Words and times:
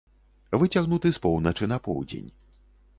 Выцягнуты 0.63 1.13
з 1.19 1.23
поўначы 1.27 1.71
на 1.73 1.77
поўдзень. 1.89 2.29